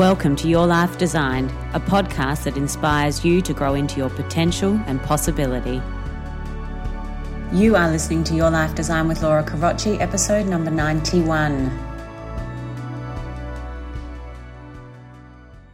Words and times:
Welcome 0.00 0.34
to 0.36 0.48
Your 0.48 0.66
Life 0.66 0.96
Designed, 0.96 1.50
a 1.74 1.78
podcast 1.78 2.44
that 2.44 2.56
inspires 2.56 3.22
you 3.22 3.42
to 3.42 3.52
grow 3.52 3.74
into 3.74 3.98
your 3.98 4.08
potential 4.08 4.80
and 4.86 4.98
possibility. 5.02 5.82
You 7.52 7.76
are 7.76 7.90
listening 7.90 8.24
to 8.24 8.34
Your 8.34 8.50
Life 8.50 8.74
Design 8.74 9.08
with 9.08 9.22
Laura 9.22 9.44
Carocci, 9.44 10.00
episode 10.00 10.46
number 10.46 10.70
91. 10.70 11.68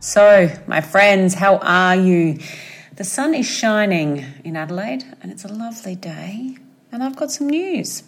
So, 0.00 0.48
my 0.66 0.80
friends, 0.80 1.34
how 1.34 1.58
are 1.58 1.94
you? 1.94 2.38
The 2.96 3.04
sun 3.04 3.34
is 3.34 3.46
shining 3.46 4.24
in 4.42 4.56
Adelaide 4.56 5.04
and 5.20 5.32
it's 5.32 5.44
a 5.44 5.48
lovely 5.48 5.96
day, 5.96 6.56
and 6.90 7.04
I've 7.04 7.16
got 7.16 7.30
some 7.30 7.50
news. 7.50 8.04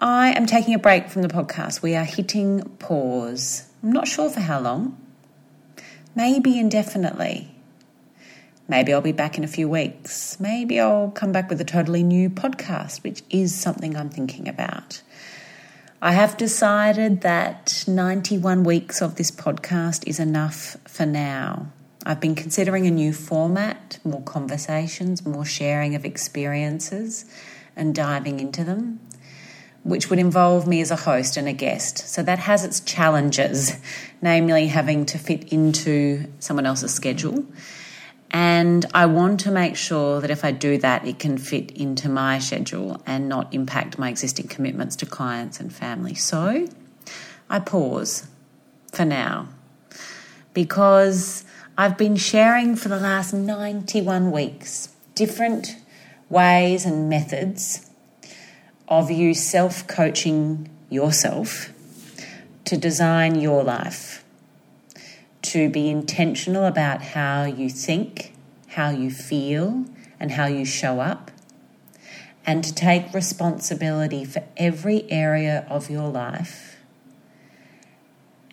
I 0.00 0.34
am 0.34 0.46
taking 0.46 0.72
a 0.72 0.78
break 0.78 1.08
from 1.08 1.22
the 1.22 1.28
podcast. 1.28 1.82
We 1.82 1.96
are 1.96 2.04
hitting 2.04 2.60
pause. 2.78 3.64
I'm 3.84 3.92
not 3.92 4.08
sure 4.08 4.30
for 4.30 4.40
how 4.40 4.60
long. 4.60 4.96
Maybe 6.14 6.58
indefinitely. 6.58 7.54
Maybe 8.66 8.94
I'll 8.94 9.02
be 9.02 9.12
back 9.12 9.36
in 9.36 9.44
a 9.44 9.46
few 9.46 9.68
weeks. 9.68 10.40
Maybe 10.40 10.80
I'll 10.80 11.10
come 11.10 11.32
back 11.32 11.50
with 11.50 11.60
a 11.60 11.66
totally 11.66 12.02
new 12.02 12.30
podcast, 12.30 13.02
which 13.02 13.20
is 13.28 13.54
something 13.54 13.94
I'm 13.94 14.08
thinking 14.08 14.48
about. 14.48 15.02
I 16.00 16.12
have 16.12 16.38
decided 16.38 17.20
that 17.20 17.84
91 17.86 18.64
weeks 18.64 19.02
of 19.02 19.16
this 19.16 19.30
podcast 19.30 20.08
is 20.08 20.18
enough 20.18 20.78
for 20.88 21.04
now. 21.04 21.66
I've 22.06 22.20
been 22.20 22.34
considering 22.34 22.86
a 22.86 22.90
new 22.90 23.12
format, 23.12 23.98
more 24.02 24.22
conversations, 24.22 25.26
more 25.26 25.44
sharing 25.44 25.94
of 25.94 26.06
experiences, 26.06 27.26
and 27.76 27.94
diving 27.94 28.40
into 28.40 28.64
them 28.64 29.00
which 29.84 30.08
would 30.08 30.18
involve 30.18 30.66
me 30.66 30.80
as 30.80 30.90
a 30.90 30.96
host 30.96 31.36
and 31.36 31.46
a 31.46 31.52
guest. 31.52 31.98
So 32.08 32.22
that 32.22 32.40
has 32.40 32.64
its 32.64 32.80
challenges, 32.80 33.78
namely 34.22 34.66
having 34.66 35.06
to 35.06 35.18
fit 35.18 35.52
into 35.52 36.26
someone 36.40 36.66
else's 36.66 36.92
schedule. 36.92 37.44
And 38.30 38.84
I 38.94 39.06
want 39.06 39.40
to 39.40 39.52
make 39.52 39.76
sure 39.76 40.20
that 40.20 40.30
if 40.30 40.44
I 40.44 40.50
do 40.50 40.78
that, 40.78 41.06
it 41.06 41.20
can 41.20 41.38
fit 41.38 41.70
into 41.72 42.08
my 42.08 42.40
schedule 42.40 43.00
and 43.06 43.28
not 43.28 43.54
impact 43.54 43.98
my 43.98 44.08
existing 44.08 44.48
commitments 44.48 44.96
to 44.96 45.06
clients 45.06 45.60
and 45.60 45.72
family. 45.72 46.14
So 46.14 46.66
I 47.48 47.60
pause 47.60 48.26
for 48.90 49.04
now 49.04 49.48
because 50.54 51.44
I've 51.76 51.98
been 51.98 52.16
sharing 52.16 52.74
for 52.74 52.88
the 52.88 52.98
last 52.98 53.34
91 53.34 54.32
weeks 54.32 54.88
different 55.14 55.76
ways 56.28 56.84
and 56.86 57.08
methods 57.08 57.88
of 58.88 59.10
you 59.10 59.34
self 59.34 59.86
coaching 59.86 60.68
yourself 60.90 61.72
to 62.64 62.76
design 62.76 63.40
your 63.40 63.62
life, 63.62 64.24
to 65.42 65.68
be 65.68 65.88
intentional 65.88 66.64
about 66.64 67.02
how 67.02 67.44
you 67.44 67.68
think, 67.68 68.34
how 68.68 68.90
you 68.90 69.10
feel, 69.10 69.84
and 70.18 70.32
how 70.32 70.46
you 70.46 70.64
show 70.64 71.00
up, 71.00 71.30
and 72.46 72.64
to 72.64 72.74
take 72.74 73.12
responsibility 73.12 74.24
for 74.24 74.42
every 74.56 75.10
area 75.10 75.66
of 75.68 75.90
your 75.90 76.08
life 76.08 76.76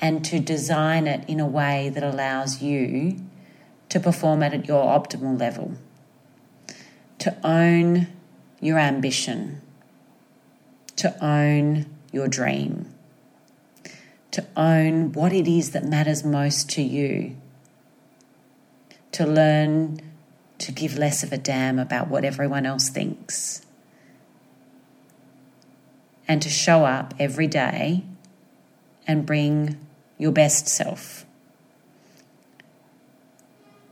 and 0.00 0.24
to 0.24 0.40
design 0.40 1.06
it 1.06 1.28
in 1.28 1.38
a 1.38 1.46
way 1.46 1.90
that 1.90 2.02
allows 2.02 2.62
you 2.62 3.16
to 3.90 4.00
perform 4.00 4.42
at 4.42 4.66
your 4.66 4.82
optimal 4.84 5.38
level, 5.38 5.74
to 7.18 7.36
own 7.44 8.06
your 8.60 8.78
ambition 8.78 9.60
to 11.00 11.24
own 11.24 11.86
your 12.12 12.28
dream, 12.28 12.92
to 14.30 14.44
own 14.54 15.10
what 15.12 15.32
it 15.32 15.48
is 15.48 15.70
that 15.70 15.82
matters 15.82 16.22
most 16.22 16.68
to 16.68 16.82
you, 16.82 17.34
to 19.10 19.24
learn 19.24 19.98
to 20.58 20.70
give 20.70 20.98
less 20.98 21.22
of 21.22 21.32
a 21.32 21.38
damn 21.38 21.78
about 21.78 22.08
what 22.08 22.22
everyone 22.22 22.66
else 22.66 22.90
thinks, 22.90 23.64
and 26.28 26.42
to 26.42 26.50
show 26.50 26.84
up 26.84 27.14
every 27.18 27.46
day 27.46 28.04
and 29.06 29.24
bring 29.24 29.78
your 30.18 30.32
best 30.32 30.68
self. 30.68 31.24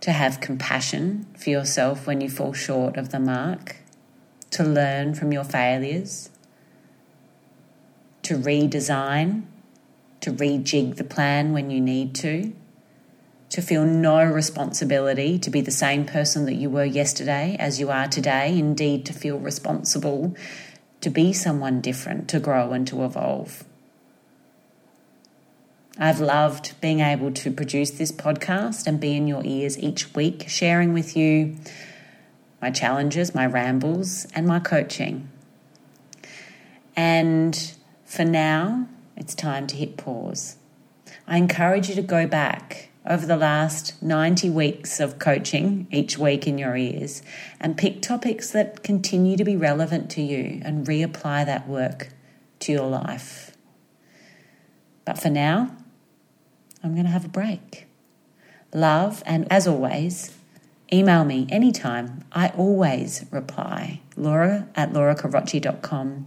To 0.00 0.10
have 0.10 0.40
compassion 0.40 1.26
for 1.38 1.50
yourself 1.50 2.04
when 2.04 2.20
you 2.20 2.28
fall 2.28 2.52
short 2.52 2.96
of 2.96 3.10
the 3.10 3.20
mark, 3.20 3.76
to 4.50 4.64
learn 4.64 5.14
from 5.14 5.30
your 5.30 5.44
failures, 5.44 6.30
to 8.26 8.36
redesign, 8.36 9.42
to 10.20 10.32
rejig 10.32 10.96
the 10.96 11.04
plan 11.04 11.52
when 11.52 11.70
you 11.70 11.80
need 11.80 12.12
to, 12.12 12.52
to 13.50 13.62
feel 13.62 13.84
no 13.84 14.24
responsibility 14.24 15.38
to 15.38 15.48
be 15.48 15.60
the 15.60 15.70
same 15.70 16.04
person 16.04 16.44
that 16.44 16.54
you 16.54 16.68
were 16.68 16.84
yesterday 16.84 17.54
as 17.60 17.78
you 17.78 17.88
are 17.88 18.08
today, 18.08 18.58
indeed, 18.58 19.06
to 19.06 19.12
feel 19.12 19.38
responsible 19.38 20.34
to 21.00 21.08
be 21.08 21.32
someone 21.32 21.80
different, 21.80 22.28
to 22.28 22.40
grow 22.40 22.72
and 22.72 22.88
to 22.88 23.04
evolve. 23.04 23.62
I've 25.96 26.18
loved 26.18 26.78
being 26.80 26.98
able 26.98 27.30
to 27.30 27.52
produce 27.52 27.92
this 27.92 28.10
podcast 28.10 28.88
and 28.88 28.98
be 28.98 29.14
in 29.14 29.28
your 29.28 29.42
ears 29.44 29.78
each 29.78 30.12
week, 30.16 30.46
sharing 30.48 30.92
with 30.92 31.16
you 31.16 31.54
my 32.60 32.72
challenges, 32.72 33.36
my 33.36 33.46
rambles, 33.46 34.26
and 34.34 34.48
my 34.48 34.58
coaching. 34.58 35.30
And 36.96 37.72
for 38.06 38.24
now, 38.24 38.88
it's 39.16 39.34
time 39.34 39.66
to 39.66 39.76
hit 39.76 39.96
pause. 39.96 40.56
I 41.26 41.36
encourage 41.36 41.88
you 41.88 41.94
to 41.96 42.02
go 42.02 42.26
back 42.26 42.90
over 43.04 43.26
the 43.26 43.36
last 43.36 44.00
90 44.02 44.48
weeks 44.50 45.00
of 45.00 45.18
coaching 45.18 45.88
each 45.90 46.16
week 46.16 46.46
in 46.46 46.56
your 46.56 46.76
ears 46.76 47.22
and 47.60 47.76
pick 47.76 48.00
topics 48.00 48.50
that 48.50 48.82
continue 48.82 49.36
to 49.36 49.44
be 49.44 49.56
relevant 49.56 50.08
to 50.10 50.22
you 50.22 50.60
and 50.64 50.86
reapply 50.86 51.44
that 51.46 51.68
work 51.68 52.10
to 52.60 52.72
your 52.72 52.88
life. 52.88 53.56
But 55.04 55.18
for 55.18 55.30
now, 55.30 55.76
I'm 56.82 56.94
going 56.94 57.06
to 57.06 57.12
have 57.12 57.24
a 57.24 57.28
break. 57.28 57.86
Love, 58.72 59.22
and 59.26 59.50
as 59.50 59.66
always, 59.66 60.36
email 60.92 61.24
me 61.24 61.46
anytime. 61.50 62.24
I 62.32 62.48
always 62.50 63.24
reply. 63.30 64.00
Laura 64.16 64.68
at 64.76 64.92
lauracarocci.com 64.92 66.26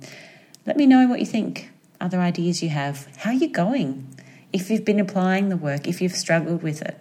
let 0.66 0.78
me 0.78 0.86
know 0.86 1.08
what 1.08 1.20
you 1.20 1.26
think, 1.26 1.72
other 2.02 2.20
ideas 2.20 2.62
you 2.62 2.70
have. 2.70 3.08
How 3.18 3.32
you're 3.32 3.44
you 3.44 3.50
going? 3.50 4.08
If 4.52 4.70
you've 4.70 4.86
been 4.86 5.00
applying 5.00 5.50
the 5.50 5.58
work, 5.58 5.88
if 5.88 6.02
you've 6.02 6.14
struggled 6.14 6.64
with 6.64 6.82
it, 6.82 7.00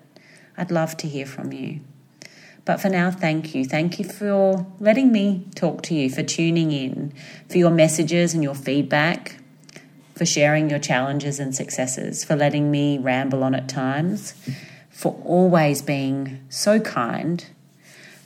I'd 0.56 0.70
love 0.70 0.96
to 0.98 1.08
hear 1.08 1.26
from 1.26 1.52
you. 1.52 1.80
But 2.64 2.80
for 2.80 2.88
now, 2.88 3.10
thank 3.10 3.54
you. 3.54 3.64
Thank 3.64 3.98
you 3.98 4.04
for 4.04 4.66
letting 4.78 5.10
me 5.10 5.46
talk 5.54 5.82
to 5.84 5.94
you, 5.94 6.10
for 6.10 6.22
tuning 6.22 6.70
in, 6.70 7.14
for 7.48 7.58
your 7.58 7.70
messages 7.70 8.34
and 8.34 8.42
your 8.42 8.54
feedback, 8.54 9.40
for 10.14 10.26
sharing 10.26 10.68
your 10.68 10.78
challenges 10.78 11.40
and 11.40 11.54
successes, 11.54 12.24
for 12.24 12.36
letting 12.36 12.70
me 12.70 12.98
ramble 12.98 13.42
on 13.42 13.54
at 13.54 13.68
times, 13.68 14.34
for 14.90 15.20
always 15.24 15.80
being 15.80 16.44
so 16.48 16.78
kind, 16.78 17.46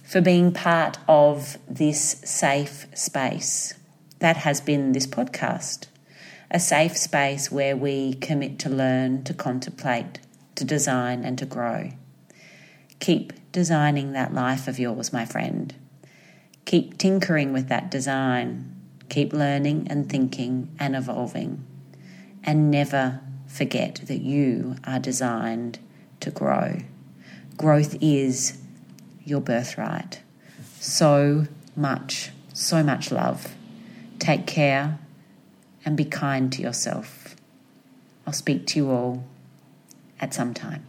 for 0.02 0.20
being 0.20 0.52
part 0.52 0.98
of 1.06 1.58
this 1.68 2.20
safe 2.24 2.86
space 2.94 3.74
that 4.22 4.38
has 4.38 4.60
been 4.60 4.92
this 4.92 5.06
podcast 5.06 5.86
a 6.48 6.60
safe 6.60 6.96
space 6.96 7.50
where 7.50 7.74
we 7.74 8.12
commit 8.12 8.58
to 8.58 8.68
learn, 8.68 9.24
to 9.24 9.32
contemplate, 9.32 10.18
to 10.54 10.64
design, 10.64 11.24
and 11.24 11.38
to 11.38 11.46
grow. 11.46 11.90
Keep 13.00 13.32
designing 13.52 14.12
that 14.12 14.34
life 14.34 14.68
of 14.68 14.78
yours, 14.78 15.14
my 15.14 15.24
friend. 15.24 15.74
Keep 16.66 16.98
tinkering 16.98 17.54
with 17.54 17.68
that 17.68 17.90
design. 17.90 18.76
Keep 19.08 19.32
learning 19.32 19.86
and 19.88 20.10
thinking 20.10 20.70
and 20.78 20.94
evolving. 20.94 21.64
And 22.44 22.70
never 22.70 23.20
forget 23.46 24.02
that 24.06 24.20
you 24.20 24.76
are 24.84 24.98
designed 24.98 25.78
to 26.20 26.30
grow. 26.30 26.80
Growth 27.56 27.96
is 28.02 28.58
your 29.24 29.40
birthright. 29.40 30.20
So 30.80 31.46
much, 31.74 32.30
so 32.52 32.82
much 32.82 33.10
love. 33.10 33.54
Take 34.22 34.46
care 34.46 35.00
and 35.84 35.96
be 35.96 36.04
kind 36.04 36.52
to 36.52 36.62
yourself. 36.62 37.34
I'll 38.24 38.32
speak 38.32 38.68
to 38.68 38.78
you 38.78 38.88
all 38.88 39.24
at 40.20 40.32
some 40.32 40.54
time. 40.54 40.86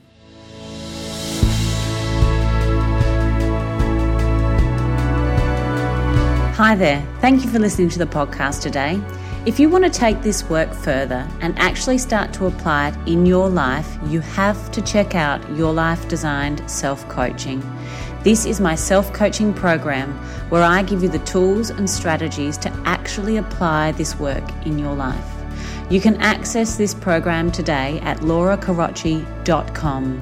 Hi 6.54 6.76
there. 6.76 7.04
Thank 7.22 7.44
you 7.44 7.50
for 7.50 7.58
listening 7.58 7.90
to 7.90 7.98
the 7.98 8.06
podcast 8.06 8.62
today. 8.62 9.02
If 9.46 9.60
you 9.60 9.68
want 9.68 9.84
to 9.84 9.90
take 9.90 10.22
this 10.22 10.50
work 10.50 10.74
further 10.74 11.28
and 11.42 11.60
actually 11.60 11.98
start 11.98 12.32
to 12.36 12.46
apply 12.46 12.88
it 12.88 12.96
in 13.06 13.26
your 13.26 13.50
life, 13.50 13.98
you 14.06 14.22
have 14.22 14.72
to 14.72 14.82
check 14.82 15.16
out 15.16 15.42
Your 15.58 15.74
Life 15.74 16.08
Designed 16.08 16.62
Self 16.72 17.06
Coaching. 17.10 17.62
This 18.24 18.46
is 18.46 18.62
my 18.62 18.76
self 18.76 19.12
coaching 19.12 19.54
program 19.54 20.14
where 20.48 20.64
I 20.64 20.82
give 20.82 21.04
you 21.04 21.10
the 21.10 21.20
tools 21.20 21.72
and 21.72 21.90
strategies 21.90 22.58
to 22.60 22.72
actually 22.86 23.36
apply 23.36 23.92
this 23.92 24.18
work 24.18 24.46
in 24.66 24.80
your 24.80 24.96
life. 24.96 25.30
You 25.90 26.00
can 26.00 26.16
access 26.22 26.78
this 26.78 26.94
program 26.94 27.52
today 27.52 28.00
at 28.00 28.20
lauracarocci.com. 28.20 30.22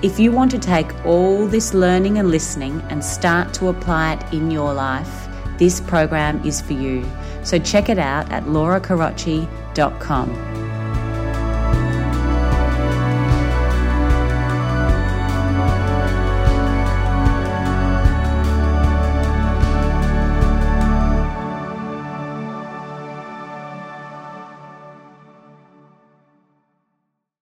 If 0.00 0.18
you 0.18 0.32
want 0.32 0.50
to 0.50 0.58
take 0.58 1.04
all 1.04 1.46
this 1.46 1.74
learning 1.74 2.16
and 2.16 2.30
listening 2.30 2.80
and 2.88 3.04
start 3.04 3.52
to 3.54 3.68
apply 3.68 4.14
it 4.14 4.32
in 4.32 4.50
your 4.50 4.72
life, 4.72 5.21
this 5.58 5.80
program 5.80 6.44
is 6.44 6.60
for 6.60 6.74
you. 6.74 7.04
So 7.42 7.58
check 7.58 7.88
it 7.88 7.98
out 7.98 8.30
at 8.30 8.44
lauracarocci.com. 8.44 10.61